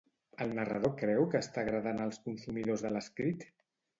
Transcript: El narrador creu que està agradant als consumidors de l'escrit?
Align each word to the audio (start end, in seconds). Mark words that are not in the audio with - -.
El 0.45 0.53
narrador 0.59 0.93
creu 1.01 1.27
que 1.35 1.41
està 1.43 1.61
agradant 1.63 2.01
als 2.05 2.19
consumidors 2.29 2.87
de 2.87 2.93
l'escrit? 2.97 3.49